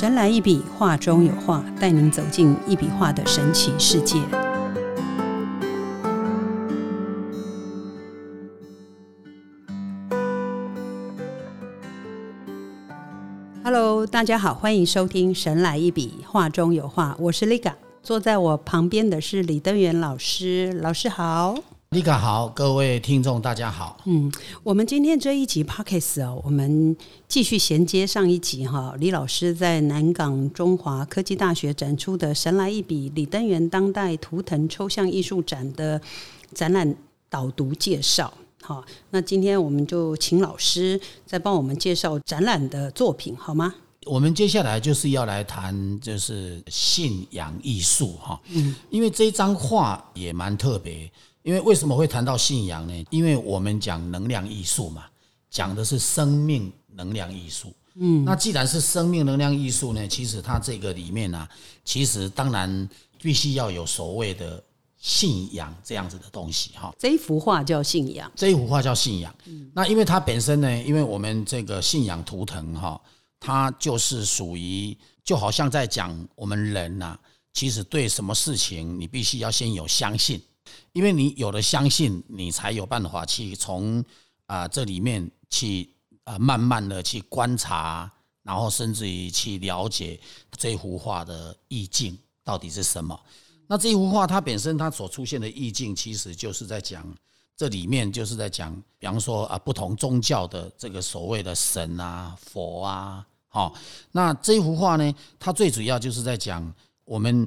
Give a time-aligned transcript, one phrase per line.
[0.00, 4.18] 神来一笔，画中有画，带您走进一笔画的神奇世界。
[13.62, 21.56] Hello，大家好，欢迎收听《神来一笔，画中有画》，我是 Liga，坐在我旁边的是李登元老师，老师好。
[21.90, 23.98] 丽卡好，各位听众大家好。
[24.04, 24.30] 嗯，
[24.62, 28.94] 我们今天这一集 Pockets 哦，我们继续衔接上一集哈。
[29.00, 36.00] 李老师在南港中华科技大学展出的“神来一笔”李登元当代图腾抽象艺术展的
[36.54, 36.94] 展览
[37.28, 38.32] 导读介绍。
[38.62, 43.74] 好，那今天我们就请老师再帮我们介绍展览的作品，好吗？
[44.06, 48.40] 我们接下来就是要来谈，就是信仰艺术哈。
[48.48, 51.10] 嗯，因为这张画也蛮特别。
[51.42, 53.04] 因为为什么会谈到信仰呢？
[53.08, 55.06] 因为我们讲能量艺术嘛，
[55.50, 57.72] 讲的是生命能量艺术。
[57.94, 61.48] 嗯，那既然是生命能量艺术呢，其实它这个里面呢，
[61.82, 62.88] 其实当然
[63.22, 64.62] 必须要有所谓的
[64.98, 66.94] 信仰这样子的东西哈。
[66.98, 69.34] 这一幅画叫信仰，这一幅画叫信仰。
[69.72, 73.00] 那因为它本身呢，因为我们这个信仰图腾哈，
[73.40, 77.18] 它就是属于就好像在讲我们人呐，
[77.54, 80.40] 其实对什么事情你必须要先有相信。
[80.92, 84.04] 因为你有了相信，你才有办法去从
[84.46, 85.88] 啊这里面去
[86.24, 88.08] 啊慢慢的去观察，
[88.42, 90.20] 然后甚至于去了解
[90.56, 93.18] 这幅画的意境到底是什么。
[93.66, 97.04] 那这幅画它本身它所出现的意境，其实就是在讲
[97.60, 103.74] 这里面就是在讲，比方说啊不同宗教的这个所谓的神啊佛啊，好，
[104.12, 107.46] 那这幅画呢，它最主要就是在讲我们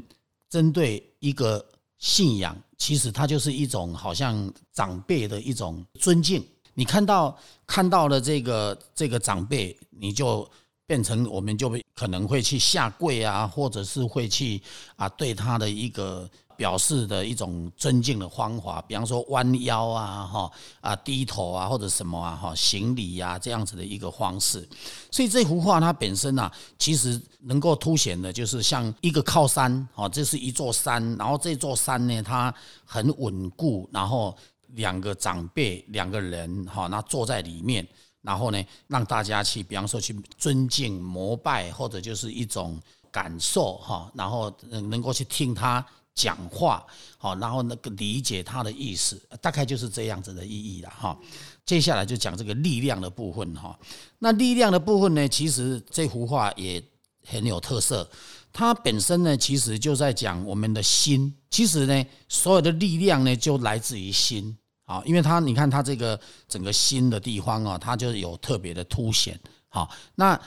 [0.52, 1.66] 针对一个
[1.97, 2.56] 信仰。
[2.78, 6.46] 其实它就是一种好像长辈的一种尊敬。
[6.75, 7.35] 你看到
[7.66, 10.47] 看到了这个这个长辈，你就
[10.85, 14.61] 变成我们就可能会去下跪啊，或者是会去
[14.95, 16.29] 啊对他的一个。
[16.55, 20.51] 表示的一种尊敬的方法，比方说弯腰啊，哈
[20.81, 24.66] 啊低头啊，或者什么啊，哈行礼呀这样子的一个方式。
[25.09, 32.53] 所以这幅画它本身呢，其实能够凸显的就是像一个靠山，哈，这是一座山，然后这座山呢，它
[32.85, 34.38] 很稳固，然后
[34.75, 37.85] 两个长辈两个人，哈，那坐在里面，
[38.23, 45.85] 然后呢，让大家去，比方说去尊敬膜拜，或者就是一种感受，哈，然后能够去听他。
[46.16, 46.85] 讲话
[47.17, 51.17] 好，然后那个理解他的意思，大概就是这样子的意义了哈。
[51.66, 53.75] 接下来就讲这个力量的部分哈。
[54.19, 56.79] 那力量的部分呢，其实这幅画也
[57.25, 58.07] 很有特色。
[58.51, 61.34] 它本身呢，其实就在讲我们的心。
[61.50, 64.55] 其实呢，所有的力量呢，就来自于心
[64.85, 65.01] 啊。
[65.05, 69.39] 因为它，你看它这个整个心的地方啊，它就有特别的凸显。
[69.69, 70.39] 好，那。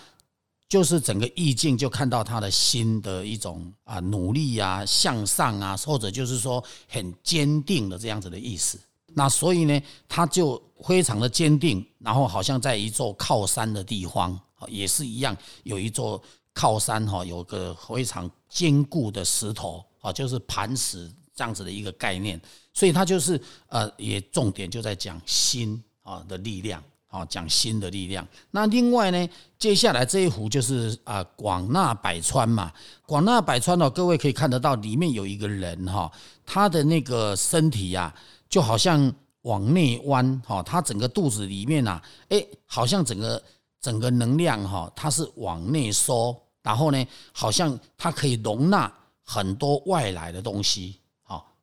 [0.69, 8.77] 就是整个意境，就看到他的心的一种啊努力啊向上啊，或者就是说很坚定的这样子的意思。
[9.15, 14.37] 那所以呢，他就非常的坚定，然后好像在一座靠山的地方，
[14.67, 16.21] 也是一样，有一座
[16.53, 22.41] 靠山哈，有个非常坚固的石头啊，就是磐石这样子的一个概念。
[22.75, 26.83] 所以他就是呃，也重点就在讲心啊的力量。
[27.09, 28.27] 啊，讲心的力量。
[28.51, 32.71] 那另外呢，接下来这一幅就是啊，广纳百川嘛。
[33.07, 36.13] 广纳百川哦，各位可以看得到，里面有一个人哈，
[36.45, 38.13] 他的那个身体呀，
[38.51, 39.11] 就好像
[39.43, 43.43] 往内弯哈，他整个肚子里面啊，哎，好像整个
[43.81, 48.93] 整个能量哈，它是往内收，然后呢，好像它可以容纳
[49.23, 50.99] 很多外来的东西，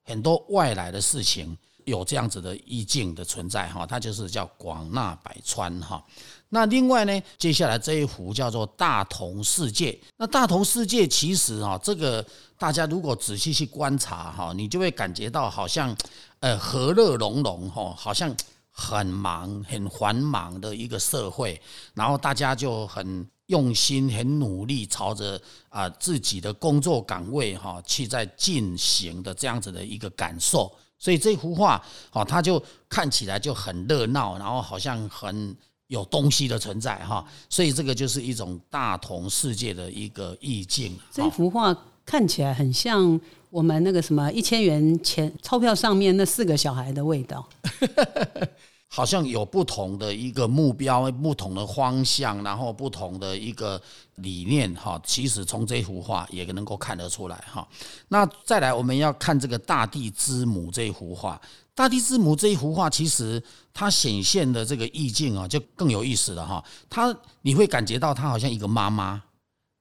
[0.04, 1.58] 很多外来的事情。
[1.86, 6.02] 有这样子的意境的存在哈，它就是叫广纳百川哈。
[6.48, 10.00] 那另外呢，接下来这一幅叫做大同世界。
[10.16, 12.26] 那大同世界其实哈，这个
[12.58, 15.94] 大家如果仔细去观察哈，你就会感觉到好像
[16.40, 18.34] 呃和乐融融哈，好像
[18.72, 21.62] 很忙很繁忙的一个社会，
[21.94, 25.40] 然后大家就很用心很努力，朝着
[25.70, 30.72] 啊自己的工作岗位哈去在进行的这样子的一个感受。
[30.98, 31.80] 所以这幅画，
[32.14, 35.56] 哦，它就看起来就很热闹，然后好像很
[35.86, 37.24] 有东西的存在，哈。
[37.48, 40.98] 所以这个就是一种大同世界的一个意境。
[41.12, 43.20] 这幅画看起来很像
[43.52, 47.48] 我们那个什么一千元钱钞票上面那四个小孩的味道。
[48.96, 53.82] 好像有不同的一个目标、不同的方向，然后不同的一个
[54.18, 55.02] 理念，哈。
[55.04, 57.68] 其实从这幅画也能够看得出来，哈。
[58.10, 61.42] 那再来，我们要看这个大地之母这一幅画。
[61.74, 63.42] 大地之母这一幅画，其实
[63.74, 66.64] 它显现的这个意境啊，就更有意思了，哈。
[66.88, 69.20] 它你会感觉到它好像一个妈妈，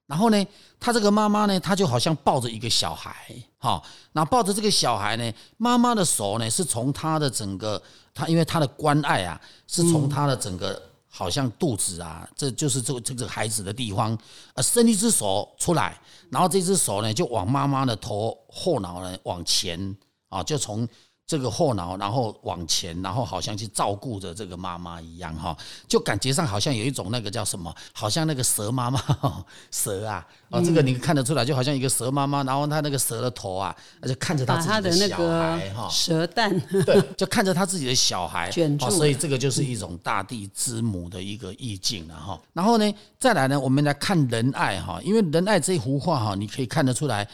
[0.06, 0.46] 然后呢，
[0.82, 3.14] 他这个妈妈呢，她就好像抱着一个小孩，
[3.58, 3.80] 哈，
[4.12, 7.80] 那抱着这个小孩呢，妈妈的手呢是从他的整个，
[8.12, 14.18] 他因为他的关爱啊，是从他的整个好像肚子啊，这就是这个这个孩子的地方，
[14.54, 15.96] 呃，伸一只手出来，
[16.30, 19.96] 然后这只手呢就往妈妈的头后脑呢往前
[20.28, 20.88] 啊，就从。
[21.32, 25.56] 这个后脑，然后往前，然后好像去照顾着这个妈妈一样哈，
[25.88, 29.02] 就感觉上好像有一种那个叫什么，好像那个蛇妈妈，
[29.72, 38.50] 蛇啊，哦，这个你看得出来，就好像一个蛇妈妈，然后他那个蛇的头啊，而且看着他自己的小孩哈，蛇蛋，对，就看着他自己的小孩。
[38.50, 42.38] 卷住，所以这个就是一种大地之母的一个意境了哈。
[42.52, 47.26] 然后呢，再来呢，我们来看仁爱哈，因为仁爱这幅画哈，你可以看得出来，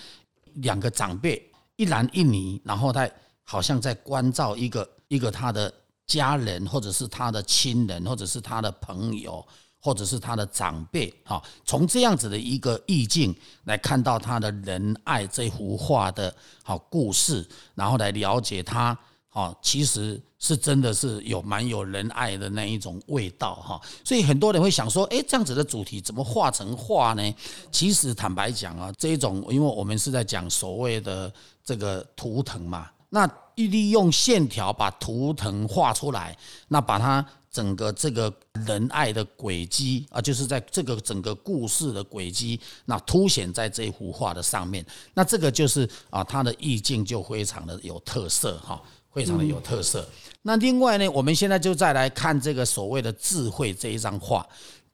[0.54, 3.12] 两个长辈一男一女，然后在。
[3.50, 5.72] 好像在关照一个一个他的
[6.06, 9.42] 家人，或者是他的亲人，或者是他的朋友，
[9.80, 11.10] 或者是他的长辈。
[11.24, 13.34] 哈，从这样子的一个意境
[13.64, 18.96] 来看到他的仁爱这幅画的好故事，然后来了解他。
[19.30, 23.54] 哈，其实是真的是有蛮有仁爱的那一种味道。
[23.54, 27.34] 哈，所以很多人会想说，哎，这样子的主题怎么画成画呢？
[27.72, 31.32] 其实坦白讲啊，这一种，因为我们是在讲所谓的
[31.64, 32.90] 这个图腾嘛。
[33.10, 36.36] 那利用线条把图腾画出来，
[36.68, 38.32] 那把它整个这个
[38.66, 44.84] 仁爱的轨迹啊，就是在这个整个故事的轨迹，那凸显在这幅画的上面。
[45.14, 48.80] 那这个就是啊，它的意境就非常的有特色哈，
[49.12, 50.06] 非常的有特色。
[50.42, 54.46] 那另外呢，我们现在就再来看这个所谓的智慧这一张画。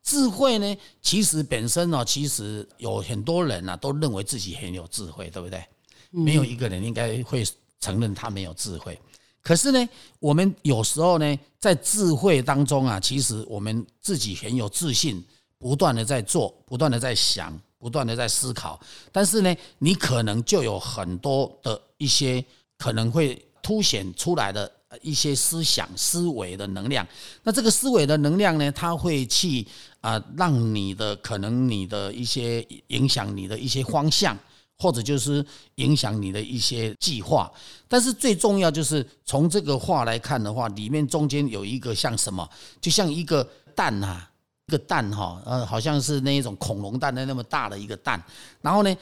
[0.03, 5.63] 智慧呢，其实本身呢，其实有很多人呢都认为自己很有智慧，对不对？
[6.11, 7.45] 没有一个人应该会。
[7.85, 8.99] 承认他没有智慧，
[9.43, 9.89] 可是呢，
[10.19, 15.23] 我们有时候呢，在智慧当中啊，其实我们自己很有自信，
[15.59, 18.81] 不断的在做，不断的在想，不断的在思考。
[19.13, 22.43] 但是呢，你可能就有很多的一些
[22.79, 24.71] 可能会凸显出来的
[25.03, 27.07] 一些思想、思维的能量。
[27.43, 29.67] 那这个思维的能量呢，它会去
[30.01, 34.35] 啊，让你的可能你的一些影响你的一些方向。
[34.77, 35.45] 或者就是
[35.77, 37.51] 影响你的一些计划，
[37.89, 42.47] 但是最重要就是从这个画来看的话，里面中间有一个像什么，
[42.81, 44.29] 就像一个蛋啊，
[44.67, 48.23] 一个蛋哈，呃，好像是那一种恐龙蛋的那么大的一个蛋。
[48.61, 48.95] 然后呢，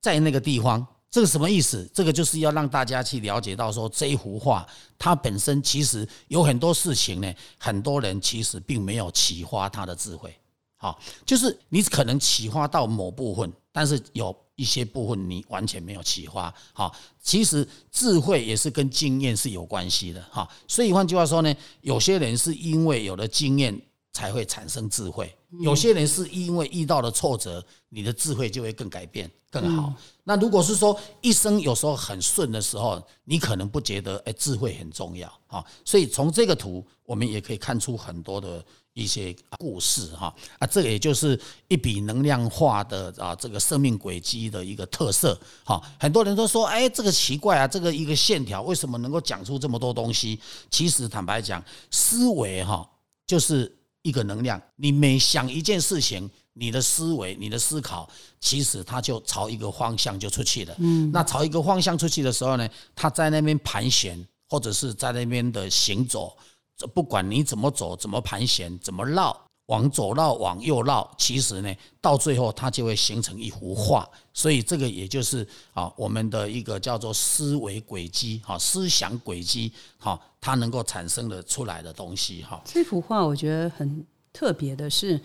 [0.00, 1.88] 在那个地方，这个什么意思？
[1.92, 4.66] 这个就是要让大家去了解到说，这一幅画
[4.98, 10.34] 它本身其实有很多事情呢，很多人其实并没有启发他的智慧。
[10.78, 14.34] 好，就是你可能启发到某部分，但是有。
[14.54, 23.80] 一些部分你完全没有启发，哈，其实智慧也是跟经验是有关系的，哈，所以换句话说呢，有些人是因为有了经验
[24.12, 29.92] 才会产生智慧，有些人是因为遇到了挫折，你的智慧就会更改变更好。
[30.24, 38.64] 那如果是说一生有时候很顺的时候，你可能不觉得哎智慧很重要，哈，所以从这个图我们也可以看出很多的。
[38.94, 45.82] 一些故事哈啊，这也就是一笔能量化的啊，这个生命轨迹的一个特色哈。
[45.98, 50.38] 很多人都说，哎，这个奇怪啊，这个一个线条为什么能够讲出这么多东西？
[50.70, 52.86] 其实坦白讲，思维哈
[53.26, 54.60] 就是一个能量。
[54.76, 58.06] 你每想一件事情，你的思维、你的思考，
[58.40, 60.76] 其实它就朝一个方向就出去了。
[60.78, 66.36] 嗯，那朝一个方向出去的时候呢，它在那边盘旋，或者是在那边的行走。
[66.76, 74.08] 这不管你怎么走，怎么盘旋，怎么绕，往左绕，往右绕，其实呢，到最后它就会形成一幅画。
[74.32, 82.60] 所以这个也就是啊，我们的一个叫做思维轨迹，哈，思想轨迹，哈，它能够产生的出来的东西，哈。
[82.64, 85.20] 这幅画我觉得很特别的是。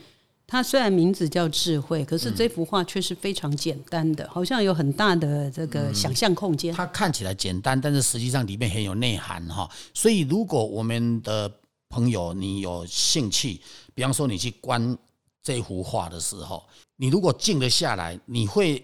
[0.49, 6.73] 它虽然名字叫智慧，可是这幅画却是非常简单的，好像有很大的这个想象空间。
[6.73, 9.69] 它看起来简单，但是实际上里面很有内涵哈。
[9.93, 11.51] 所以，如果我们的
[11.89, 13.59] 朋友你有兴趣，
[13.93, 14.97] 比方说你去观
[15.43, 18.81] 这幅画的时候，你如果静得下来，你会，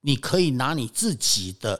[0.00, 1.78] 你可以拿你自己的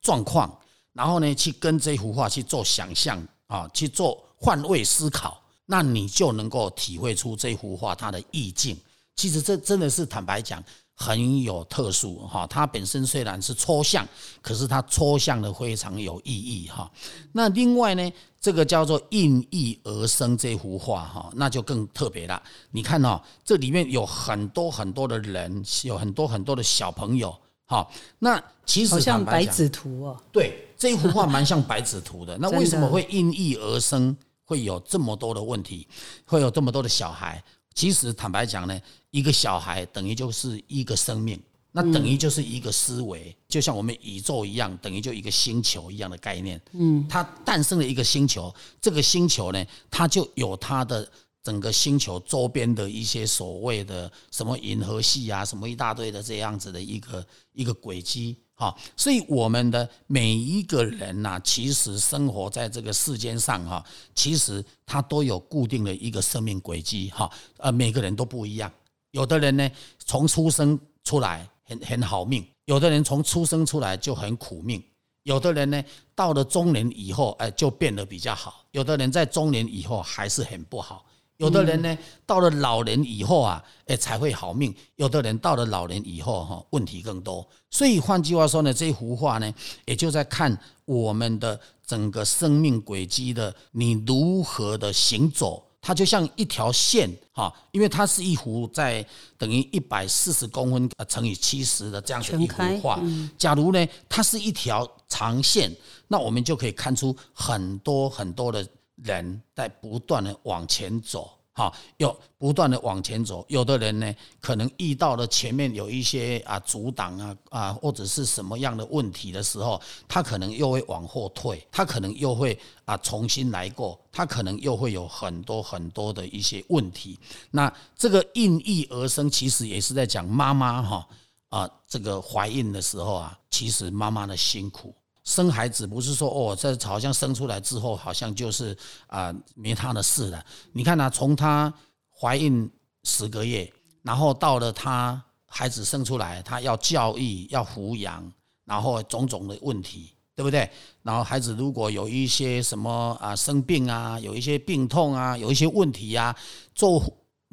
[0.00, 0.58] 状况，
[0.94, 5.41] 然后呢去跟这幅画去做想象啊，去做换位思考。
[5.72, 8.76] 那你就能够体会出这幅画它的意境。
[9.16, 10.62] 其实这真的是坦白讲
[10.94, 12.46] 很有特殊哈。
[12.46, 14.06] 它本身虽然是抽象，
[14.42, 16.90] 可是它抽象的非常有意义哈。
[17.32, 22.42] 那另外呢，这个叫做应意而生这幅画哈，那就更特别了。
[22.72, 27.88] 你看哦，这里面有很多很多的人，有很多很多的小朋友哈。
[28.18, 30.20] 那其实好像白纸图哦。
[30.30, 32.36] 对，这幅画蛮像白纸图的。
[32.36, 34.14] 那为什么 会应意而生？
[34.52, 35.88] 会有这么多的问题，
[36.26, 37.42] 会有这么多的小孩，
[37.74, 38.78] 其实坦白讲呢，
[39.10, 41.40] 一个小孩等于就是一个生命，
[41.70, 46.60] 那等于就是一个思维，就像我们宇宙一样，等于就一个星球一样的概念。
[46.72, 51.10] 嗯，它诞生了一个星球，这个星球呢，它就有它的
[51.42, 58.36] 整个星球周边的一些所谓的什么银河系啊，什么一大堆的这样子的一个一个轨迹。
[58.62, 68.72] 啊，所以我们的每一个人呐，其实生活在这个世间上哈，其实他都有固定的一个生命轨迹哈，呃，每个人都不一样。
[69.10, 74.80] 有的人呢，从出生出来很很好命；有的人从出生出来就很苦命；
[75.24, 75.82] 有的人呢，
[76.14, 81.04] 到了中年以后，哎，就变得比较好；有的人在中年以后还是很不好。
[81.38, 87.44] 有的人呢，到了老年以后啊，哎才会好命；有的人到了老年以后哈，问题更多。
[87.68, 89.52] 所以换句话说呢，这幅画呢，
[89.86, 95.66] 也就在看我们的整个生命轨迹的你如何的行走。
[95.84, 99.04] 它就像一条线哈，因为它是一幅在
[99.36, 103.02] 等于一百四十公分乘以七十的这样的一幅画。
[103.36, 105.74] 假如呢，它是一条长线，
[106.06, 108.64] 那我们就可以看出很多很多的。
[109.04, 113.44] 人在不断的往前走，哈，又不断的往前走。
[113.48, 127.18] 有的人呢，可能遇到了前面有一些啊阻挡啊啊，或者是什么样的问题的时候，他可能又会往后退，他可能又会啊重新来过，他可能又会有很多很多的一些问题。
[127.50, 131.08] 那这个应运而生，其实也是在讲妈妈哈
[131.50, 134.94] 啊，这个怀孕的时候啊，其实妈妈的辛苦。
[135.24, 138.76] 生孩子不是说哦，这好像生出来之后好像就是
[139.06, 140.44] 啊没他的事了。
[140.72, 141.72] 你看呢，从她
[142.10, 142.68] 怀孕
[143.04, 148.32] 十个月，然后到了她孩子生出来，她要教育、要抚养，
[148.64, 150.68] 然后种种的问题，对不对？
[151.02, 156.34] 然后孩子如果有一些什么啊生病啊，有一些病痛啊，有一些问题呀，
[156.74, 157.00] 做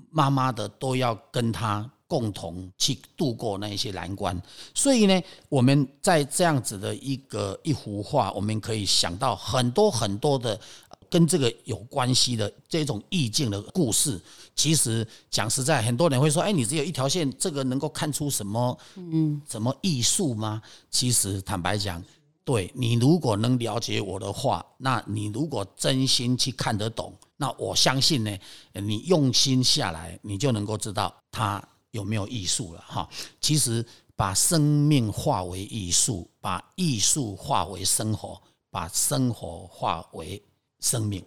[0.10, 1.88] 妈妈的都要跟他。
[2.10, 4.36] 共同去度过那一些难关，
[4.74, 10.60] 所以呢，我们在这样子的一个一幅画，我们可以想到很多很多的
[11.08, 14.20] 跟这个有关系的这种意境的故事。
[14.56, 18.76] 其实讲实在，很多人会说：“哎，你只有一条线，这个能够看出什么？
[18.96, 22.04] 嗯，什么艺术吗？”其实坦白讲，
[22.44, 28.36] 对你如果能了解我的话，那你如果真心去看得懂，那我相信呢，
[28.74, 31.64] 你用心下来，你就能够知道它。
[31.92, 33.10] 有没有艺术了哈？
[33.42, 40.42] 其实把生命化为艺术，把艺术化为生活，把生活化为
[40.80, 41.26] 生命，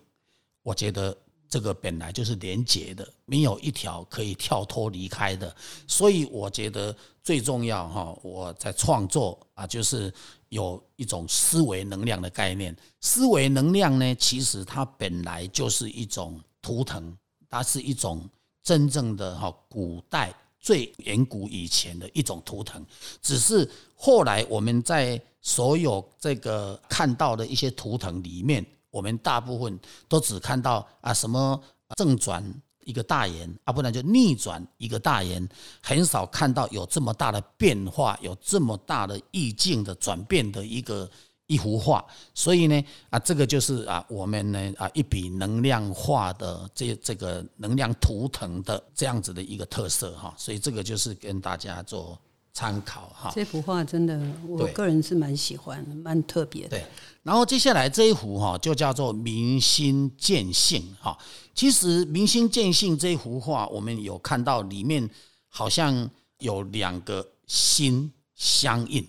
[0.63, 1.17] 我觉得
[1.49, 5.55] 这个本来就是连结的，没有一条可以跳脱离开的。
[5.87, 10.13] 所以我觉得最重要哈，我在创作啊，就是
[10.51, 12.77] 有一种思维能量的概念。
[13.01, 17.17] 思维能量呢，其实它本来就是一种图腾，
[17.49, 18.29] 它是一种
[18.63, 20.33] 真正的哈古代。
[20.63, 22.83] 最远古以前的一种图腾，
[23.21, 29.79] 只是后来我们在所有这个看到的一些图腾里面，我们大部分
[30.09, 31.61] 都只看到啊什么
[31.97, 32.43] 正转
[32.85, 35.47] 一个大圆啊，不然就逆转一个大圆，
[35.83, 41.11] 很少看到有这么大的变化，有这么大的意境的转变的一个。
[41.53, 52.19] 一幅画，所以呢，啊，这个就是啊，我们呢啊，一笔能量画的这这个能量图腾的这样子的一个特色哈，所以这个就是跟大家做
[52.55, 53.31] 参考哈。
[53.35, 54.19] 这幅画真的，
[54.49, 56.71] 我个人是蛮喜欢，蛮特别的。
[56.71, 56.87] 对，
[57.23, 61.19] 然后接下来这一幅哈，就叫做明心见性哈。
[61.55, 65.07] 其实明心见性这一幅画，我们有看到里面
[65.49, 69.07] 好像有两个心相应。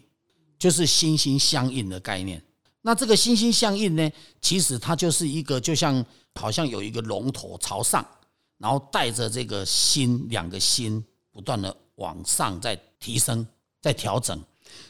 [0.63, 2.41] 就是心心相印的概念。
[2.84, 6.05] 那这个心心相印呢，其实它就是一个，就像
[6.36, 8.05] 好像有一个龙头朝上，
[8.60, 11.03] 然后带着这个心，两个心
[11.34, 13.46] 不断的往上在提升，
[13.82, 14.41] 在调整。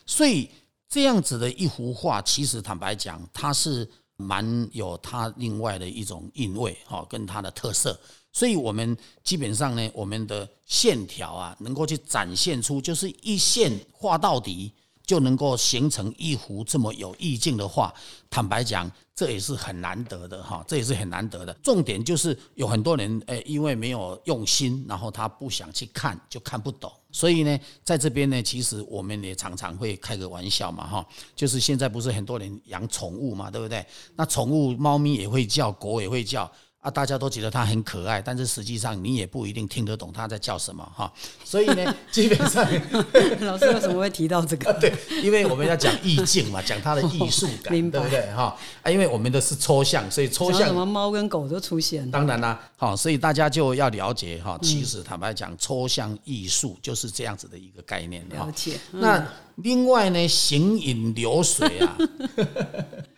[0.06, 0.48] 所以
[0.88, 8.00] 这样子的一幅画，其实坦白讲，它是蛮有它另外的一种韵味哈，跟它的特色。
[8.32, 14.72] 所以我们基本上呢，我们的线条啊，能够去展现出，就是一线画到底。
[15.06, 17.94] 就能够形成一幅这么有意境的画。
[18.30, 21.54] 坦白讲，这也是很难得的哈，这也是很难得的。
[21.62, 26.92] 重点就是有很多人诶，因为没有用心，然后他不想去看，就看不懂。
[27.12, 31.06] 所以呢，在这边呢，其实我们也常常会开个玩笑嘛哈，
[31.36, 33.86] 就是现在不是很多人养宠物嘛，对不对？
[34.16, 36.52] 那宠物猫咪也会叫，狗也会叫。
[36.84, 41.10] 啊，大家都觉得他很可爱，但是实际上你也不一定听得懂他在叫什么哈。
[41.46, 42.62] 所以呢， 基本上
[43.40, 44.74] 老师为什么会提到这个？
[44.82, 48.54] 对，因为我们要讲意境嘛，讲它的艺术感，对不对哈？
[48.84, 52.12] 啊，因为我们的是抽象，所以抽象什么猫跟狗都出现。
[52.12, 54.60] 当然啦，好，所以大家就要了解哈。
[54.62, 58.28] 其实坦白讲，抽象艺术就是这样子的一个概念。
[58.28, 58.78] 了解。
[58.92, 59.26] 那
[59.56, 61.98] 另外呢，行云流水啊。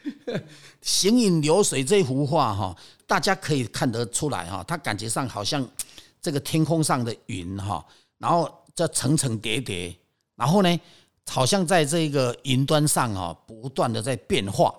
[0.81, 2.75] 行云流水这幅画哈，
[3.07, 5.67] 大家可以看得出来哈，它感觉上好像
[6.21, 7.85] 这个天空上的云哈，
[8.17, 9.95] 然后这层层叠叠，
[10.35, 10.79] 然后呢，
[11.27, 14.73] 好像在这个云端上哈，不断的在变化，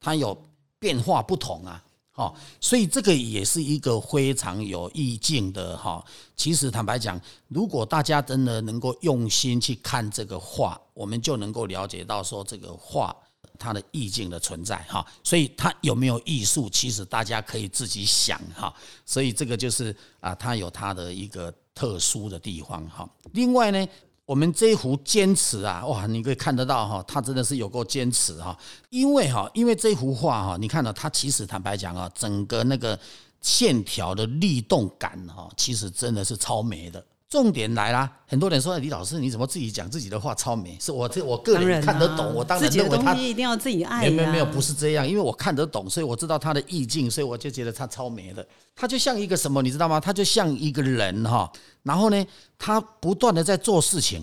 [0.00, 0.36] 它有
[0.78, 6.04] 变化不同啊，哈，所以这个也是一个非常有意境的哈。
[6.36, 13.14] 其实坦白讲，如果大家真的能够用心去看这个画，我们就能够了解到说这个画。
[13.58, 18.72] 它的意境的存在哈，所以它有没有艺术，其实大家可以自己想哈。
[19.04, 23.08] 所以这个就是啊，它有它的一个特殊的地方哈。
[23.32, 23.88] 另外呢，
[24.24, 28.56] 我们这幅坚持啊，哇，你可以看得到哈，它真的是有够坚持哈。
[28.90, 32.98] 因为哈，因为这幅画哈，你看到它其实坦白讲啊，整个那个
[33.40, 37.04] 线条的律动感哈，其实真的是超美的。
[37.28, 38.10] 重点来啦！
[38.28, 40.78] 很多人说李老师，你怎么自己讲自己的话超美？
[40.80, 44.02] 是我这我个人看得懂，我当然认为他一定要自己爱。
[44.02, 48.46] 没有没有没有，不是这样，因为我看得懂，所以我知道他的意境，所以我就觉得他超美的。
[48.76, 49.98] 他就像一个什么，你知道吗？
[49.98, 51.50] 他就像一个人哈，
[51.82, 54.22] 然后呢，他不断的在做事情，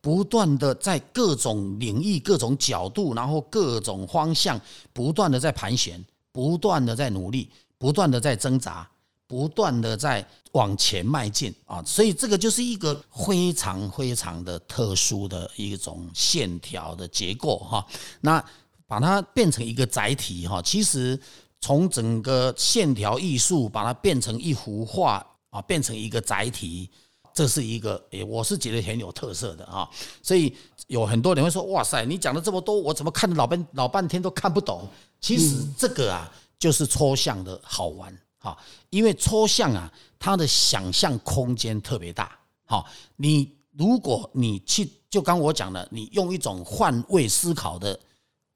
[0.00, 4.60] 不断的在各种领域、各种角度，然后各种方向，
[4.92, 8.88] 不断的在盘旋，不断的在努力，不断的在挣扎。
[9.26, 12.94] 不断的在往前迈进啊，所以这个就是一个
[13.26, 17.84] 非常非常的特殊的一种线条的结构哈。
[18.20, 18.44] 那
[18.86, 21.18] 把它变成一个载体哈，其实
[21.60, 26.88] 从整个线条艺术把它变成一幅画啊，变成一个载体，
[27.32, 29.88] 这是一个诶，我是觉得很有特色的啊。
[30.22, 30.54] 所以
[30.86, 34.86] 有很多人会说：“哇塞，你讲了这么多，我怎么看了老半老半天都看不懂？”
[35.18, 38.16] 其实这个啊，就是抽象的好玩。
[38.44, 38.58] 好，
[38.90, 42.38] 因为抽象啊，它的想象空间特别大。
[42.66, 47.98] 好，你如果你去，就刚我讲的，你用一种换位思考的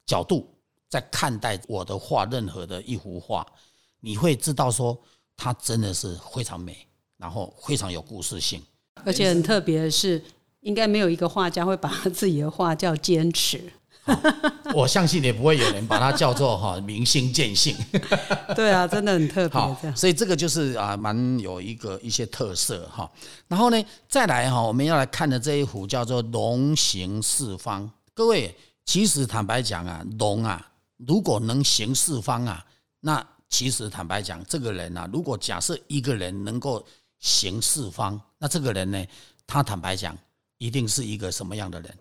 [0.04, 0.46] 角度
[0.90, 3.46] 在看待我的画，任何的一幅画，
[4.00, 4.94] 你会知道说，
[5.34, 6.76] 它真的是非常美，
[7.16, 8.62] 然后非常有故事性，
[9.06, 10.22] 而且很特别的是，
[10.60, 13.72] 应该没有一个画家会把自己的画叫坚持。
[14.74, 17.76] 我相信也不会有人把它叫做哈明星见性。
[18.56, 19.60] 对啊，真的很特别。
[19.80, 23.10] 这样，所以这个就是啊，蛮有一个一些特色哈。
[23.46, 27.90] 然后呢，再来哈，我们要来看的这一幅叫做龙行四方。
[28.14, 32.64] 各位，其实坦白讲啊，龙啊，如果能行四方啊，
[33.00, 36.84] 那其实坦白讲，这个人啊，如果假设一个人能够
[37.20, 39.04] 行四方，那这个人呢，
[39.46, 40.16] 他坦白讲，
[40.58, 41.94] 一定是一个什么样的人？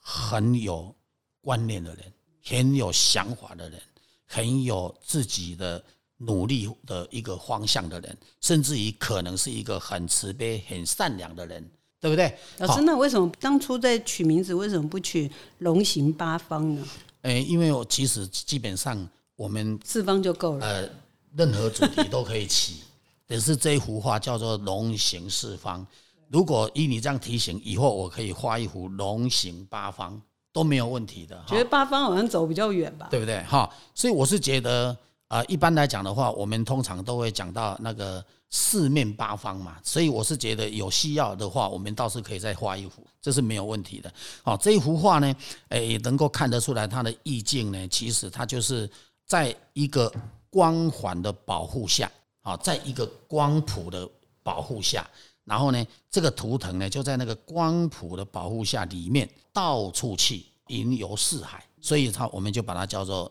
[0.00, 0.94] 很有。
[1.40, 2.04] 观念的人，
[2.44, 3.80] 很有想法的人，
[4.26, 5.82] 很有自己的
[6.18, 11.70] 努力的一个方向的人，甚至于可能是一个很慈悲、很善良的人，
[12.00, 12.36] 对不对？
[12.58, 16.84] 老师，那为什么当初在取名字，为什么不取龙行八方呢？
[17.22, 20.66] 诶，因为我其实基本上我们四方就够了。
[20.66, 20.90] 呃，
[21.36, 22.82] 任何主题都可以起，
[23.28, 25.86] 只是这一幅画叫做龙行四方。
[26.30, 30.20] 如果依你这样提醒，以后我可以画一幅龙行八方。
[30.58, 33.40] 都没有问题的，觉得八方好像走比较远吧，对不对？
[33.44, 34.96] 哈，所以我是觉得，
[35.28, 44.12] 啊，一般来讲的话，我们通常都会讲到那个四面八方嘛，所以我是觉得有需要的话，我们倒是可以再画一幅，这是没有问题的。
[44.42, 45.32] 好，这一幅画呢，
[45.68, 48.90] 诶，能够看得出来它的意境呢，其实它就是
[49.26, 50.12] 在一个
[50.50, 52.10] 光环的保护下，
[52.42, 54.08] 啊，在一个光谱的
[54.42, 55.08] 保护下。
[55.44, 63.30] 然后呢，这个图腾呢就在那个光谱的保护下，里面到处去云游四海，所以它我们就把它叫做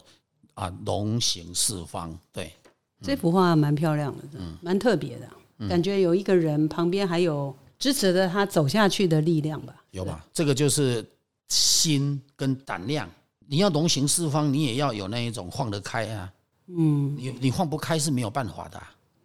[0.54, 2.17] 啊龙行四方。
[2.32, 2.52] 对，
[3.02, 9.76] 这幅画蛮漂亮的，嗯，蛮特别的，感觉有一个人旁边还有支持着他走下去的力量吧？
[9.91, 10.26] 有吧？
[10.34, 11.06] 这个就是
[11.50, 13.10] 心跟胆量。
[13.50, 16.34] 你要龙行四方，你也要有那一种放得开啊。
[16.67, 18.82] 嗯，你你放不开是没有办法的。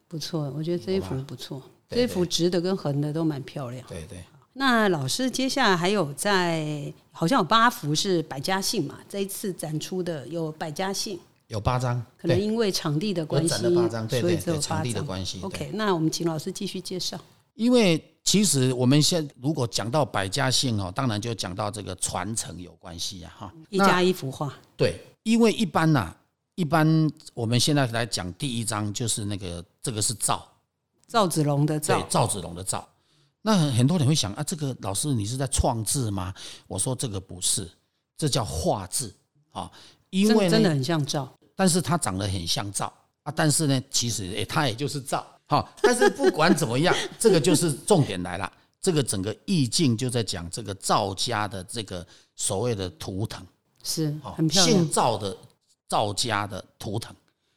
[0.07, 1.61] 不错，我觉得这一幅不错。
[1.89, 3.85] 这幅直的跟横的都蛮漂亮。
[3.89, 4.25] 对对。
[4.55, 8.99] 那老师接下来还有在，好像有八幅是百家姓嘛？
[9.09, 12.05] 这一次展出的有百家姓，有八张。
[12.19, 13.55] 可能因为场地的关系，
[14.21, 15.41] 所以只有场地的关系。
[15.43, 17.19] OK，那我们请老师继续介绍。
[17.55, 23.53] 因为其实我们现如果讲到百家姓哦，当然就讲到这个传承有关系啊，哈。
[23.71, 24.53] 一家一幅画。
[24.77, 26.15] 对，因为一般呐，
[26.57, 30.47] 一般我们现在来讲第一章就是那个这个是赵，
[31.09, 32.87] 赵子龙的对赵，，赵子龙的赵。
[33.43, 36.33] 那很很多人会想啊，这个老师你是在创字吗？
[36.67, 37.69] 我说这个不是，
[38.17, 39.13] 这叫画字
[39.51, 39.71] 啊，
[40.11, 41.29] 因为真真的很像赵。
[41.55, 42.87] 但是它长得很像赵
[43.25, 45.27] 啊，但是呢，其实诶，它也就是赵。
[45.47, 48.51] 好，但是不管怎么样， 这个就是重点来了。
[48.81, 53.47] 这个整个意境就在讲这个赵家的这个所谓的图腾，
[53.83, 55.37] 是好很漂亮姓，赵的
[55.89, 57.15] 赵家的图腾。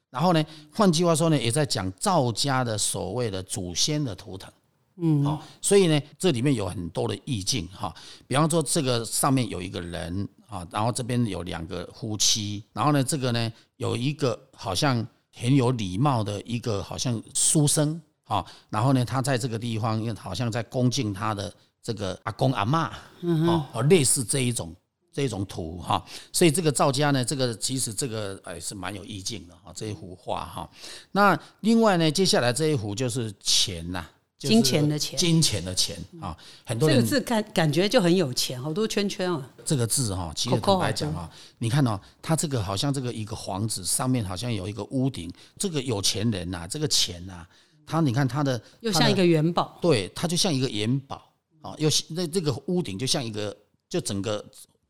[0.09, 4.51] 然后呢，换句话说呢，也在讲赵家的所谓的祖先的图腾。
[4.97, 7.93] 嗯，好，所以呢，这里面有很多的意境哈。
[8.27, 21.53] 比方说，这个上面有一个人啊，然后这边有两个夫妻，然后呢，这个呢有一个好像很有礼貌的一个好像书生啊，然后呢，他在这个地方好像在恭敬他的
[21.83, 22.87] 这个阿公阿妈，
[23.21, 24.73] 哦，哦类似这一种
[25.11, 30.69] 这一种图哈，所以这个赵家呢，这个其实这个哎是蛮有意境的哈，这一幅画哈。
[31.11, 34.14] 那另外呢，接下来这一幅就是钱呐、就是
[34.47, 39.49] 金钱的钱金钱的钱啊，很多人这个字感感觉就很有钱，好多圈圈啊。
[39.65, 47.45] 这个字哈，其实坦白讲啊，你看哦，它这个好像这个一个房子上面好像有一个屋顶，这个有钱人呐、这个钱呐、
[47.85, 51.21] 他你看他的又像一个元宝，对，它就像一个元宝
[51.61, 53.55] 啊，又那这个屋顶就像一个，
[53.89, 54.43] 就整个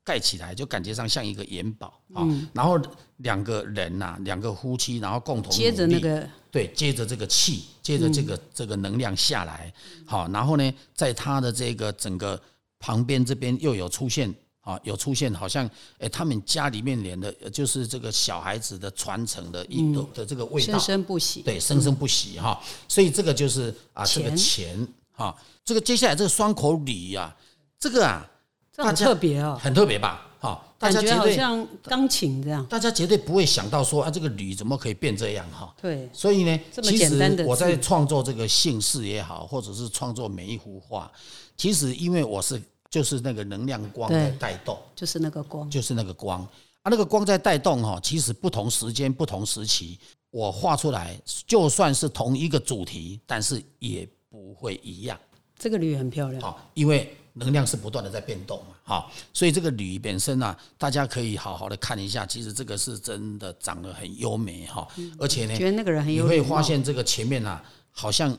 [0.03, 2.23] 盖起来，就感觉上像一个元宝啊。
[2.23, 2.77] 嗯然后
[3.17, 9.73] 两个人呐、两个夫妻，然后共同接着那个对，接着这个气，接着这个、这个能量下来，
[10.05, 12.41] 好，然后呢，在他的这个整个
[12.79, 14.33] 旁边这边又有出现。
[14.61, 21.43] 啊，有出现好像，哎，他们家里面连的，呃就是这个小孩子的传承的一的的这个味道生，生不息。
[21.43, 22.59] 对，生生不息哈。
[22.87, 27.31] 所以这个就是啊，这个钱钱哈，这个接下来这个双口礼呀，
[27.79, 28.27] 这个啊
[28.73, 30.25] 这很特别哦，很特别吧？
[30.39, 32.65] 哈，大感觉家绝对好像钢琴这样。
[32.67, 35.73] 大家绝对不会想到说啊，这个铝怎么可以变这样哈？
[35.81, 41.11] 对，所以呢，其实我在字创作这个姓氏也好，或者是创作每一幅画，
[41.57, 44.77] 其实因为我是就是那个能量光在对带动。
[44.95, 45.69] 就是那个光。
[45.69, 46.41] 就是那个光
[46.81, 55.19] 啊，那个光在带动哈，其实不同时间、不同时期，我画出来，就算是同一个主题，但是也不会一样
[55.57, 64.87] 这个铝很漂亮，啊，因为能量是不断的在变动嘛，哈，所以这个铝本身啊，大家可以好好的看一下，其实这个是真的长得很优美哈，
[65.19, 68.35] 而且呢，觉得那个人很你会发现这个前面啊，好像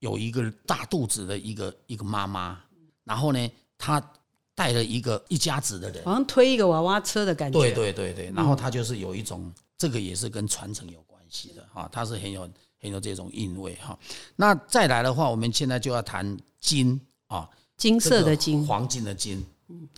[0.00, 2.58] 有一个大肚子的一个一个妈妈，
[3.04, 4.02] 然后呢，她
[4.54, 6.04] 带了一个一家子的人。
[6.04, 7.58] 好像推一个娃娃车的感觉。
[7.58, 13.96] 对对对对，然后它就是有一种，这个也是跟传承有关系的哈，它是很有很有这种韵味哈。
[14.34, 17.48] 那再来的话，我们现在就要谈金啊，
[17.80, 19.42] 金色的金，黄金的金，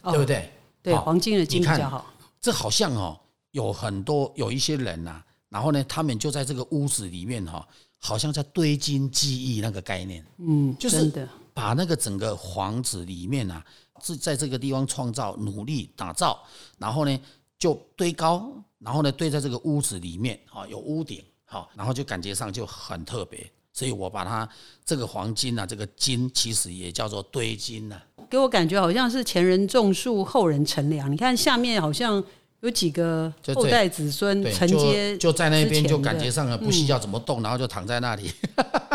[0.03, 0.49] 哦对不对？
[0.81, 2.07] 对，好黄金的金你看比较好。
[2.41, 3.19] 这好像哦，
[3.51, 7.67] 有很多有一些人呐、然后呢，他们就在这个屋子里面哈、
[7.99, 13.65] 好像在堆金记忆那个概念，嗯，就是把那个整个房子里面啊，
[14.01, 16.41] 是在这个地方创造、努力打造，
[16.79, 17.21] 然后呢
[17.59, 23.51] 就堆高，然后呢堆在这个屋子里面，哈，有屋顶，好，然后就感觉上就很特别。
[23.73, 24.49] 所以我把它
[24.85, 31.11] 这个黄金啊，这个金其实也叫做堆金呐、给我感觉好像是前人种树，后人乘凉。
[31.11, 32.23] 你看下面好像
[32.61, 38.31] 有几个就后代子孙，承接就就在那边就感觉上了不需要怎么动，然后就躺在那里，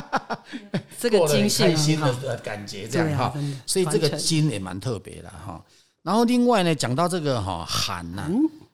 [0.99, 2.21] 这个金性开心很好。
[2.21, 3.33] 的感觉，这样哈啊。
[3.65, 5.63] 所以这个金也蛮特别的哈。
[6.03, 8.29] 然后另外呢，讲到这个哈韩呐，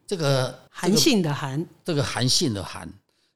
[0.05, 2.87] 这个嗯韩信的韩，这个韩信的韩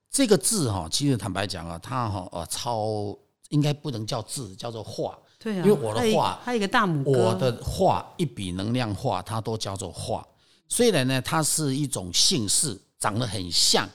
[0.10, 3.17] 这个字哈，其实坦白讲啊，它哈呃超
[3.50, 5.17] 应该不能叫字，叫做画。
[5.39, 10.26] 对啊，因为我的画还有一个大拇哥，我的画一笔能量画，它都叫做画。
[10.67, 13.88] 虽然呢，它是一种姓氏，长得很像，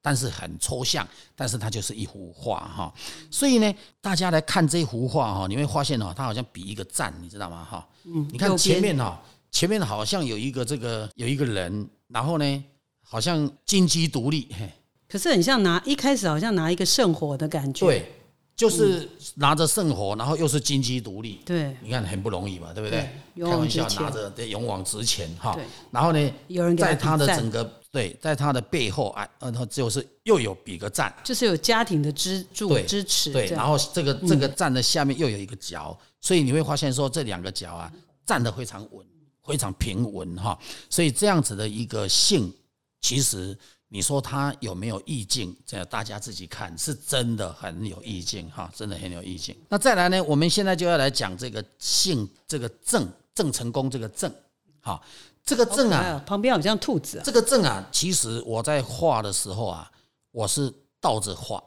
[0.00, 2.94] 但是很抽象，但是它就是一幅画哈。
[3.30, 7.64] 所以呢，大家来看这幅画哈，你会发现哦，它好像比一个赞，你知道吗？
[7.64, 12.64] 哈，嗯，你看前面哈，前面好像有一个这个有一个人，然后呢，
[13.02, 14.72] 好像金鸡独立，嘿，
[15.14, 17.86] 可是很像拿一开始好像拿一个圣火的感觉。
[17.86, 18.12] 对，
[18.56, 23.08] 就是拿着圣火，然后又是金鸡独立，对，你看很不容易嘛，对不对？
[23.48, 25.56] 开玩笑，拿着对勇往直前哈。
[25.92, 37.88] 然后呢，有人他在他的整个对，在他的背后啊，然后就是又有比个赞，就是有家庭的支柱支持，对，然后这个这个站的下面又有一个角，所以你会发现说这两个角啊
[38.26, 39.06] 站得非常稳，
[39.46, 40.58] 非常平稳哈。
[40.90, 42.52] 所以这样子的一个性，
[43.00, 43.56] 其实
[43.94, 49.56] 你说他有没有意境，这大家自己看，是真的很有意境哈，真的很有意境。
[49.68, 54.34] 那再来呢，我们现在就要来讲这个姓，这个郑郑成功这个郑，
[54.80, 55.00] 好，
[55.44, 59.88] 这个郑啊，旁边好像兔子啊，这个郑啊，其实我在画的时候啊，
[60.32, 61.62] 我是倒着画，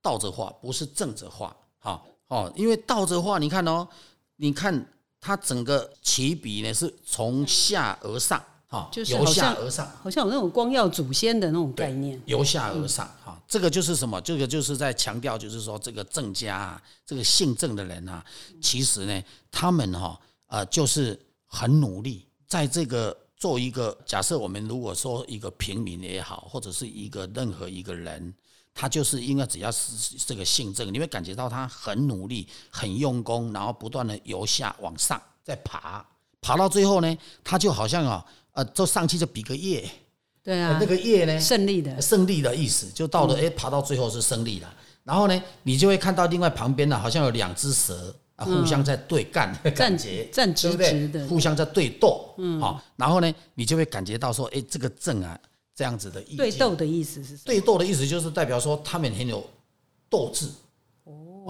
[0.00, 1.54] 倒着画，不是正着画。
[1.80, 3.86] 哈哦，因为倒着画，你看哦，
[4.36, 4.86] 你看
[5.20, 9.92] 它整个起笔呢是从下而上，哈，就是由好像下而上。
[10.00, 12.20] 好像有那种光耀祖先的那种概念。
[12.26, 14.20] 由下而上，哈、这个就是什么？
[14.20, 18.24] 这个就是在强调，就是说这个郑家啊，这个姓郑的人啊，
[18.62, 28.32] 其实呢，他们哈、呃，就是很努力，在这个做一个假设，我们如果说一个平民也好，或者是一个任何一个人，
[28.72, 36.06] 他就是因为只要是这个姓郑，你会感觉到他很努力、很用功，然后不断的由下往上在爬，
[36.40, 39.88] 爬到最后呢，他就好像啊，呃，就上去就比个耶，
[40.42, 42.00] 对啊，那个耶呢，胜利的。
[42.00, 44.74] 胜利的意思，就到了哎、爬到最后是胜利了。
[45.04, 51.08] 然后呢，你就会看到另外旁边呢，好像有两只蛇啊，互相在对干的感觉，站直直的。
[51.12, 51.26] 对？
[51.26, 55.38] 互相在对斗，嗯，好、然后呢，你就会感觉到说，哎，这个正啊，
[55.74, 57.42] 这样子的意境，对斗的意思是什么？
[57.46, 59.44] 对斗的意思就是代表说他们很有
[60.08, 60.46] 斗志，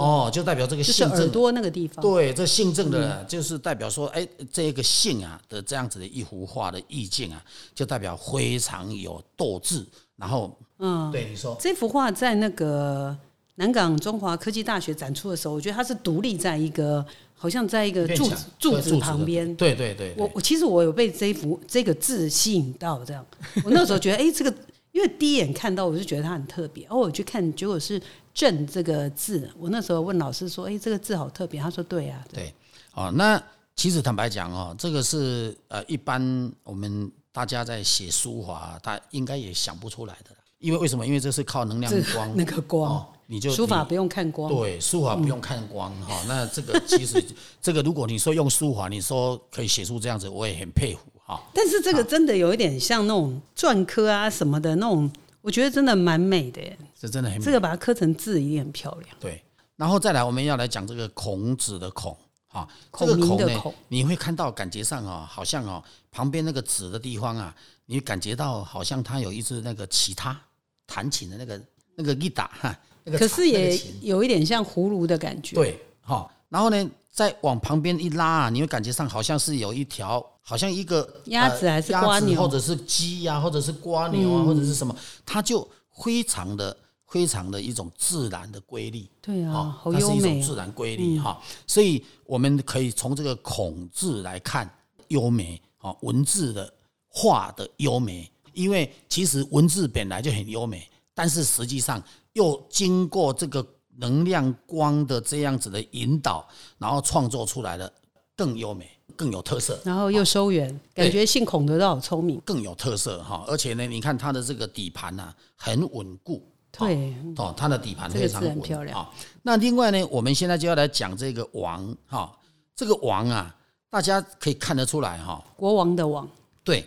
[0.01, 2.03] 哦，就代表这个就是姓郑耳朵那个地方。
[2.03, 7.43] 对，这姓郑嗯的，就是代表说，哎，这个姓啊的这样子的一幅画的意境啊，
[7.75, 9.85] 就代表非常有斗志。
[10.17, 13.15] 然后，嗯，对你说，这幅画在那个
[13.57, 19.55] 南港中华科技大学展出的时候，我觉得它是独立在一个，好像在一个柱柱子旁边。
[19.57, 23.25] 对对对，对我我其实我有被这一幅这个字吸引到，这样。
[23.65, 24.55] 我那时候觉得，哎、这个
[24.93, 26.85] 因为第一眼看到，我就觉得它很特别。
[26.87, 28.01] 哦，我去看，结果是
[28.35, 29.49] “正”这个字。
[29.59, 31.61] 我那时候问老师说，哎、这个字好特别。
[31.61, 32.53] 他说，对啊，对，
[32.95, 33.41] 哦，那
[33.77, 41.07] 其实坦白讲哦，这个是呃，一般我们大家在写书法，他应该也想不出来的啦，因为为什么？
[41.07, 44.53] 因为这是靠能量光， 那个光，哦，你就书法不用看光。
[44.53, 47.25] 对，书法不用看光哈、那这个其实
[47.63, 56.79] 这个如果你说用书法，你说可以写出这样子，我也很佩服哈、但是这个真的有一点像那种篆刻啊什么的那种，我觉得真的蛮美的耶。
[56.99, 59.17] 这真的很美这个把它刻成字一定很漂亮。
[59.21, 59.43] 对。
[59.77, 62.15] 然后再来，我们要来讲这个孔子的孔
[62.49, 67.55] 啊，这个孔呢的孔，你会看到感觉上哦，好像哦旁边那个子的地方啊，
[67.87, 70.39] 你感觉到好像它有一只那个其他
[70.87, 71.63] 弹琴的那个
[71.95, 82.41] 那个一打哈，那个可是也有一点像葫芦的感觉。，对，好、然后呢，再往旁边一拉啊，你会感觉上好像是有一条，好像一个鸭子还是呃鸭子瓜牛？
[82.41, 84.95] 嗯或者是鸡呀、或者是瓜牛啊，或者是什么，
[85.27, 85.69] 它就
[86.03, 89.09] 非常的非常的一种自然的规律。
[89.21, 90.41] 对啊，哦好它是一种。
[90.41, 94.73] 自然规律哈、所以我们可以从这个孔字来看
[95.09, 96.73] 优美啊，文字的
[97.09, 102.03] 画的优美，因为其实文字本来就很优美，但是实际上
[102.35, 103.65] 又经过这个
[104.01, 106.47] 能量光的这样子的引导，
[106.79, 107.93] 然后创作出来的
[108.35, 109.79] 更优美、更有特色。
[109.85, 112.41] 然后又收圆，感觉姓孔的都好聪明。
[112.45, 113.23] 更有特色。
[113.23, 118.61] 哈，而且呢，你看它的这个底盘呐、很稳固，对，哦，它的底盘非常稳。
[118.61, 118.99] 漂亮。
[118.99, 119.11] 啊、
[119.43, 122.37] 那另外呢，我们现在就要来讲这个王哈、
[122.75, 123.55] 这个王啊，
[123.91, 126.29] 大家可以看得出来哈、国王的王，
[126.65, 126.87] 对，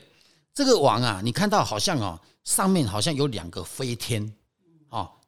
[0.54, 4.32] 这个王啊，你看到好像哦，上面好像有两个飞天，哦，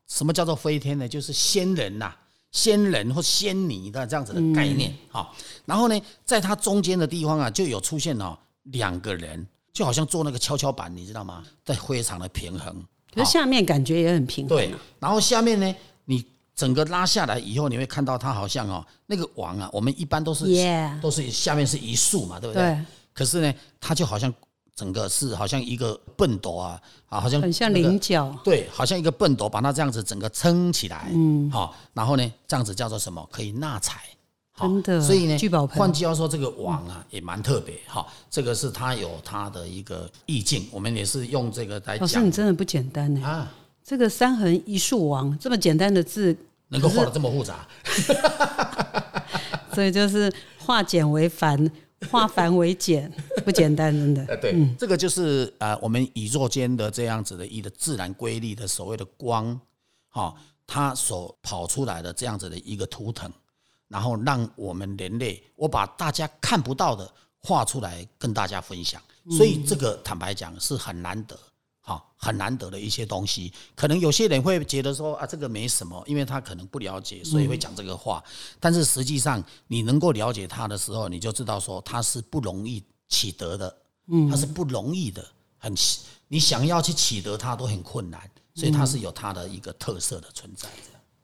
[0.08, 1.08] 什么叫做飞天呢？
[1.08, 2.14] 就是仙人呐、
[2.52, 5.28] 仙人或仙女的这样子的概念哈、哦
[5.66, 11.44] 然后呢，在它中间的地方啊，就有出现哦两个人，就好像做那个跷跷板，你知道吗？
[11.64, 12.86] 在非常的平衡。
[13.14, 14.56] 可是下面感觉也很平衡。
[14.56, 16.24] 对，然后下面呢，你
[16.56, 22.62] 整个拉下来以后，你会看到它好像哦，那个网啊，我们一般都是 Yeah 都是下面是一束嘛，对不对？
[22.62, 24.32] 对，可是呢，它就好像
[24.76, 28.38] 整个是好像一个笨斗啊，啊，好像很像菱角。
[28.44, 33.28] 对，好像一个笨斗，把它这样子整个撑起来，嗯，好，然后呢，这样子叫做什么？
[33.32, 34.02] 可以纳财。
[34.58, 43.22] 好真的所以呢，聚宝盆换句话说，这个王啊也蛮特别，哈，这个是它有它的一个意境，我们也是用这个来老师，讲你真的不简单呢。
[43.26, 43.52] 啊，
[43.84, 46.34] 这个三横一竖王这么简单的字，
[46.70, 47.68] 能够画的这么复杂，
[49.76, 51.70] 所以就是化简为繁，
[52.10, 53.12] 化繁为简，
[53.44, 54.26] 不简单，真的。
[54.26, 59.60] 呃，对，这个就是呃我们宇宙间的这样子的一个自然规律的所谓的光，
[60.10, 60.36] 哈、
[60.68, 63.32] 它所跑出来的这样子的一个图腾，
[63.88, 71.38] 然后让我们人类，我把大家看不到的画出来跟大家分享，所以这个坦白讲是很难得。
[71.88, 78.24] 好，很难得的一些东西，可能有些人会觉得说啊，这个没什么，因为他可能不了解，所以会讲这个话。
[78.60, 85.24] 但是实际上，你能够了解他的时候，你就知道说他是不容易取得的，嗯，他是不容易的，
[85.60, 85.72] 很
[86.28, 88.20] 你想要去取得他都很困难，
[88.56, 90.68] 所以他是有他的一个特色的存在。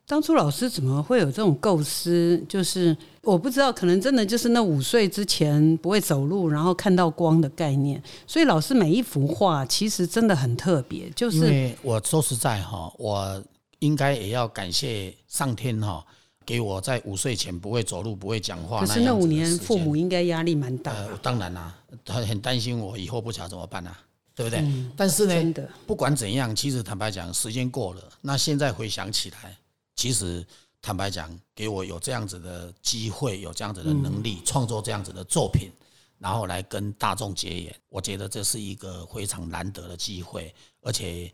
[0.06, 2.42] 当初老师怎么会有这种构思？
[2.48, 8.02] 就是我不知道，可能真的就是那五岁之前不会走路，然后看到光的概念。
[8.26, 13.42] 所以老师每一幅画其实真的很特别，就因是为我说实在哈，我
[13.78, 16.04] 应该也要感谢上天哈，
[16.44, 18.80] 给我在五岁前不会走路、不会讲话。
[18.80, 20.92] 可是那五年父母应该压力蛮大。
[20.92, 23.96] 呃，当然啦，他很担心我以后不晓得怎么办啊，
[24.34, 24.62] 对不对？
[24.96, 25.54] 但是呢，
[25.86, 29.56] 不管怎样，其实坦白讲，时间过了，那现在回想起来，
[30.02, 30.44] 其实
[30.80, 35.70] 坦白讲，给我有这样子的机会，有这样子的能力，创作这样子的作品。
[36.18, 41.32] 然后来跟大众结缘，我觉得这是一个非常难得的机会，而且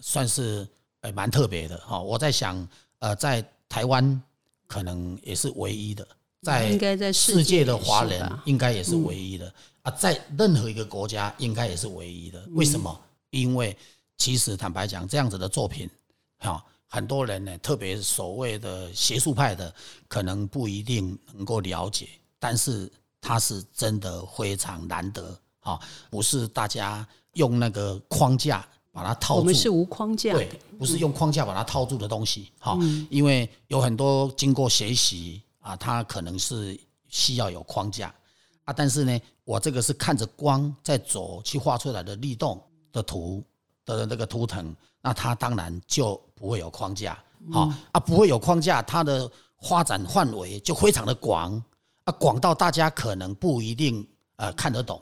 [0.00, 0.66] 算是
[1.02, 2.00] 呃蛮特别的哈。
[2.00, 4.20] 我在想，呃，在台湾
[4.66, 6.04] 可能也是唯一的，
[6.42, 12.44] 在应该在世界的华人应该也是唯一的啊，在任何一个国家应该也是唯一的。
[12.50, 13.00] 为什么？
[13.30, 13.76] 因为
[14.16, 15.88] 其实坦白讲，这样子的作品，
[16.38, 19.72] 哈，很多人呢，特别所谓的学术派的，
[20.08, 22.08] 可能不一定能够了解，
[22.40, 22.90] 但是。
[23.20, 29.40] 它是真的非常难得，哈，不是大家用那个框架把它套住。
[29.40, 30.48] 我们是无框架，对，
[30.78, 32.78] 不是用框架把它套住的东西，哈，
[33.10, 38.14] 因为有很多经过学习啊，它可能是需要有框架
[38.62, 43.42] 啊，但是呢，我这个是看着光在走去画出来的律动的图
[43.96, 47.18] 的那个图腾，那它当然就不会有框架，
[47.52, 49.30] 好啊，不会有框架，它的
[49.62, 51.62] 发展范围就非常的广。
[52.04, 54.98] 啊，广到大家可能不一定呃看得懂，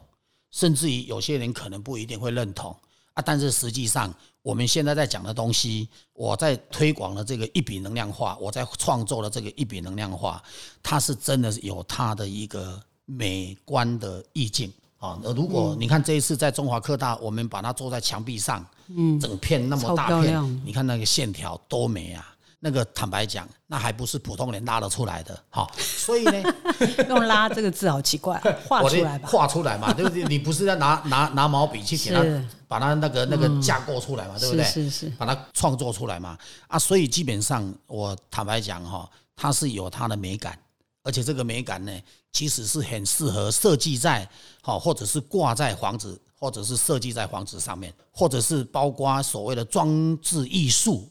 [0.51, 2.75] 甚至于有些人可能不一定会认同
[3.15, 3.23] 啊。
[3.25, 10.43] 但是实际上，我们现在在讲的东西，我在推广的这个一笔能量化，我在创作的这个一笔能量化，
[10.83, 14.73] 它是真的是有它的一个美观的意境
[15.09, 15.19] 啊。
[15.23, 22.33] 那如果你看这一次在中华科大，我们把它做在墙壁上，嗯，整片那么大片，你看那个线条多美啊！
[22.59, 26.43] 那个坦白讲，那还不是普通人拉得出来的，好，所以呢，
[27.07, 30.25] 用“拉”这个字好奇怪， 画出来吧，画出来嘛，对不对？
[30.25, 34.65] 你不是要拿拿拿毛笔去给它把它那个那个架构出来嘛，对不对？
[34.65, 40.59] 是是，把它创作出来嘛，啊，所以基本上我坦白讲哈，它是有它的美感，
[41.07, 41.93] 而且这个美感呢，
[42.33, 44.29] 其实是很适合设计在
[44.61, 51.09] 好，或者是挂在房子，或者是设计在房子上面，或者是包括所谓的装置艺术。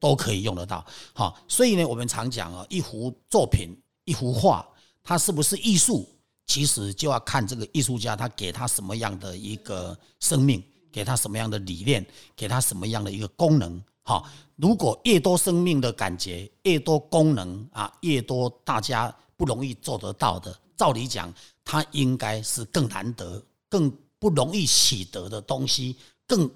[0.00, 4.64] 都可以用得到，好，所以呢，我们常讲啊，一幅作品、一幅画，
[5.02, 6.08] 它是不是艺术，
[6.46, 12.06] 其实就要看这个艺术家他给他什么样的一个生命，给他什么样的理念，
[12.36, 21.30] 给他什么样的一个功能，好，如果越多生命的感觉，越多功能啊，越多大家不容易做得到的，照理讲，
[21.62, 25.94] 它应该是更难得、更不容易取得的东西，
[26.26, 26.50] 更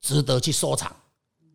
[0.00, 0.90] 值得去收藏。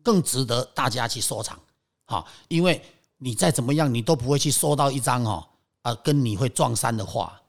[0.04, 1.58] 更值得大家去收藏，
[2.04, 2.80] 好，因为
[3.18, 5.44] 你再怎么样，你都不会去收到一张哦
[5.82, 7.42] 啊，跟你会撞衫的画，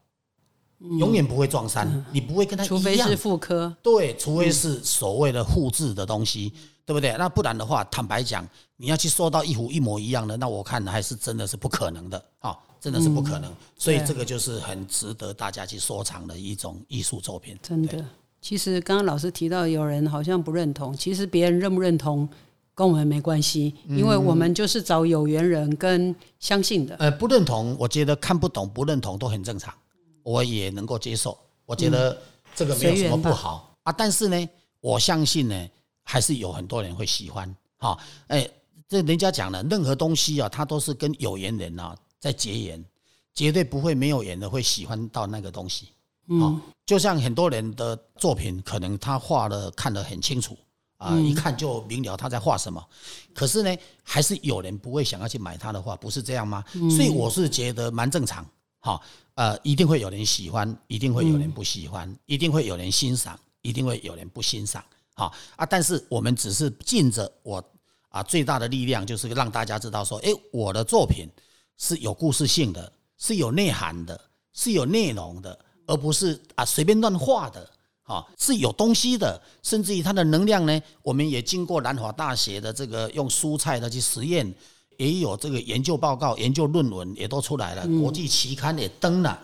[0.79, 6.51] 永远不会撞衫，你不会跟他一样，除非是妇科，对，除非是所谓的复制的东西，
[6.87, 7.13] 对不对？
[7.17, 8.47] 那不然的话，坦白讲，
[8.77, 13.53] 你要去收到一幅一模一样的，那我看还是真的是不可能的，啊，真的是不可能。
[13.77, 17.59] 所以这个就是很值得大家去收藏的一种艺术作品。
[17.61, 18.05] 真的，
[18.39, 22.27] 其实刚刚老师提到有人好像不认同，其实别人认不认同？
[22.73, 26.95] 跟我们没关系，因为我们就是找有缘人跟相信的。
[26.97, 29.73] 呃，不认同，我觉得看不懂、不认同都很正常，
[30.21, 31.35] 我也能够接受。
[31.65, 32.15] 我觉得
[32.55, 33.91] 这个没有什么不好啊。
[33.91, 35.69] 但是呢，我相信呢，
[36.09, 37.53] 还是有很多人会喜欢。
[37.77, 38.49] 哈，哎，
[38.87, 42.83] 这人家讲了，任何东西啊，它都是跟有缘人啊在结缘，
[43.33, 45.89] 绝对不会没有缘的会喜欢到那个东西。
[46.29, 50.57] 嗯，就像很多人的作品，可能他画的看得很清楚。
[50.97, 52.83] 啊，一看就明了他在画什么，
[53.31, 56.63] 可是呢，还是有人不会想要去买他的画，不是这样吗？
[56.89, 58.43] 所以我是觉得蛮正常，
[58.79, 58.99] 哈，
[59.35, 64.83] 呃，一定会有人喜欢，一定会有人不喜欢，一定会有人欣赏，一定会有人不欣赏，
[65.17, 67.61] 哈啊，但是我们只是尽着我
[68.07, 71.27] 啊最大的力量，就是让大家知道说，哎，我的作品
[71.77, 74.17] 是有故事性的，是有内涵的，
[74.53, 77.69] 是有内容的，而不是啊随便乱画的。
[78.07, 84.49] 啊，是有东西的，甚至于它的能量呢，我们也经过南华大学的这个用蔬菜的去实验，
[84.97, 89.37] 也有这个研究报告、研究论文也都出来了，国际期刊也登了。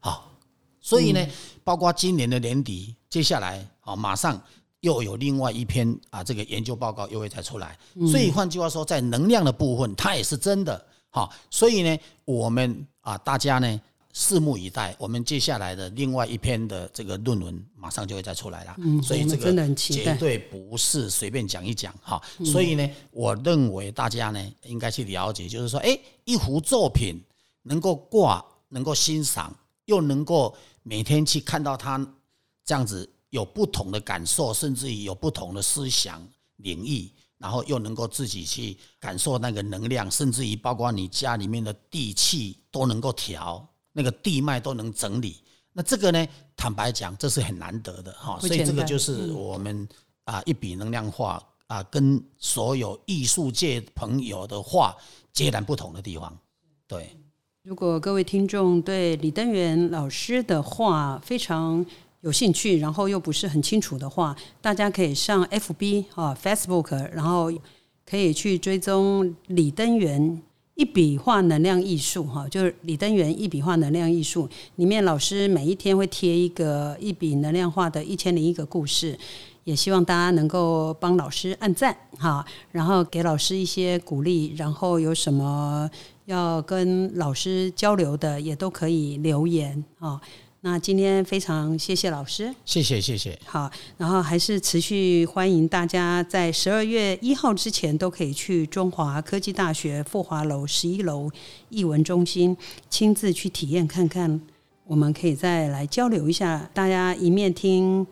[0.00, 0.30] 好，
[0.82, 1.26] 所以呢，
[1.64, 4.38] 包括今年的年底，接下来啊，马上
[4.80, 7.78] 又有另外一篇啊，这个研究报告又会再出来。
[8.10, 10.84] 所以换句话说，在能量的部分，它也是真的。
[11.10, 13.80] 好，所以呢，我们啊，大家呢。
[14.12, 22.20] 拭目以待，我们接下来的另外一篇的这个论文马上就会再出来了，嗯所以这个绝对不是随便讲一讲哈。
[22.44, 27.22] 所以呢，我认为大家呢应该去了解，就是说，哎，一幅作品
[27.62, 30.52] 能够挂，能够欣赏，又能够
[30.82, 31.96] 每天去看到它
[32.64, 36.24] 这样子有不同的感受，甚至于有不同的思想
[36.56, 45.36] 领域，然后又能够自己去感受那个能量，甚至于包括你家里面的地气都能够调，那个地脉都能整理。
[45.72, 46.26] 那这个呢，
[46.56, 48.38] 坦白讲，这是很难得的哈。
[48.40, 49.88] 所以这个就是我们
[50.24, 54.96] 啊一笔能量画啊，跟所有艺术界朋友的画
[55.32, 56.36] 截然不同的地方。
[56.88, 57.16] 对，
[57.62, 61.86] 如果各位听众对李登元老师的话非常
[62.22, 67.50] 有兴趣，然后又不是很清楚的话，大家可以上 FB 啊 Facebook，然后
[68.04, 70.42] 可以去追踪李登元
[70.74, 79.18] 一笔画能量艺术哈，就是李登元一笔画能量艺术里面，老师每一天会贴一个一笔能量画的一千零一个故事，
[79.64, 85.90] 也希望大家能够帮老师按赞哈，然后给老师一些鼓励，然后有什么
[86.26, 90.20] 要跟老师交流的，也都可以留言啊。
[90.62, 93.38] 那今天非常谢谢老师，谢谢谢谢。
[93.46, 101.30] 好，然后还是持续欢迎大家在十二月一号之前都可以去中华科技大学富华楼十一楼
[101.70, 102.54] 艺文中心
[102.90, 104.38] 亲自去体验看看，
[104.86, 108.06] 我们可以再来交流一下，大家一面听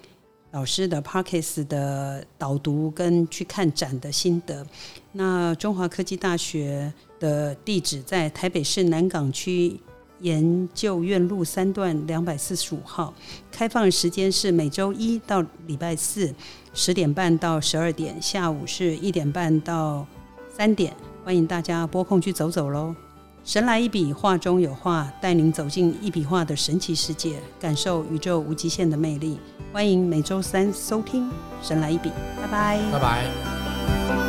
[0.53, 4.67] 老师的 Parkes 的导读跟去看展的心得。
[5.13, 6.91] 那中华科技大学
[7.21, 9.79] 的地址在台北市南港区。
[10.21, 13.13] 研究院路三段两百四十五号，
[13.51, 16.35] 开放时间是每周一到礼拜四
[16.75, 20.07] 十点半到十二点，下午是一点半到
[20.57, 20.95] 三点，
[21.25, 22.95] 欢迎大家拨空去走走喽！
[23.45, 29.39] 神来一笔，画中有画，带您走进一笔画的神奇世界，感受宇宙无极限的魅力。
[29.73, 31.31] 欢迎每周三收听
[31.63, 32.09] 《神来一笔》，
[32.43, 34.28] 拜拜，拜拜。